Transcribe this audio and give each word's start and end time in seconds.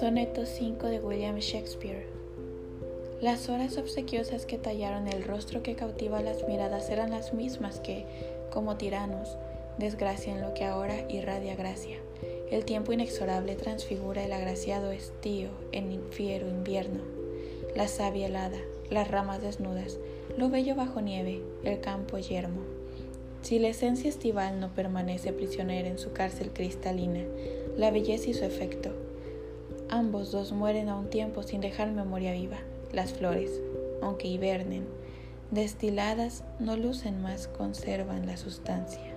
Soneto 0.00 0.46
5 0.46 0.86
de 0.88 0.98
William 0.98 1.36
Shakespeare 1.36 2.06
Las 3.20 3.48
horas 3.48 3.78
obsequiosas 3.78 4.46
que 4.46 4.58
tallaron 4.58 5.06
el 5.06 5.22
rostro 5.22 5.62
que 5.62 5.76
cautiva 5.76 6.22
las 6.22 6.48
miradas 6.48 6.90
eran 6.90 7.10
las 7.10 7.34
mismas 7.34 7.78
que, 7.78 8.04
como 8.50 8.76
tiranos, 8.76 9.36
desgracian 9.78 10.40
lo 10.40 10.54
que 10.54 10.64
ahora 10.64 11.08
irradia 11.08 11.54
gracia. 11.54 11.98
El 12.50 12.64
tiempo 12.64 12.92
inexorable 12.92 13.54
transfigura 13.54 14.24
el 14.24 14.32
agraciado 14.32 14.90
estío 14.90 15.50
en 15.70 16.02
fiero 16.10 16.48
invierno, 16.48 17.04
la 17.76 17.86
savia 17.86 18.26
helada, 18.26 18.58
las 18.90 19.08
ramas 19.08 19.40
desnudas, 19.40 19.98
lo 20.36 20.50
bello 20.50 20.74
bajo 20.74 21.00
nieve, 21.00 21.42
el 21.62 21.80
campo 21.80 22.18
yermo. 22.18 22.87
Si 23.42 23.58
la 23.58 23.68
esencia 23.68 24.08
estival 24.08 24.60
no 24.60 24.74
permanece 24.74 25.32
prisionera 25.32 25.88
en 25.88 25.98
su 25.98 26.12
cárcel 26.12 26.50
cristalina, 26.52 27.24
la 27.76 27.90
belleza 27.90 28.30
y 28.30 28.34
su 28.34 28.44
efecto, 28.44 28.90
ambos 29.88 30.32
dos 30.32 30.52
mueren 30.52 30.88
a 30.88 30.96
un 30.96 31.08
tiempo 31.08 31.42
sin 31.42 31.60
dejar 31.60 31.92
memoria 31.92 32.32
viva. 32.32 32.58
Las 32.92 33.12
flores, 33.12 33.50
aunque 34.02 34.28
hibernen, 34.28 34.86
destiladas 35.50 36.44
no 36.58 36.76
lucen 36.76 37.22
más, 37.22 37.48
conservan 37.48 38.26
la 38.26 38.36
sustancia. 38.36 39.14